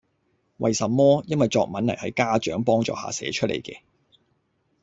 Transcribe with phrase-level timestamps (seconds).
[0.57, 1.23] 為什麼?
[1.27, 3.81] 因為作文係喺家長幫助下寫出嚟嘅